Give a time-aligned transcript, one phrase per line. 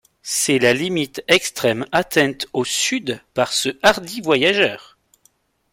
[0.23, 4.97] C’est la limite extrême atteinte au sud par ce hardi voyageur.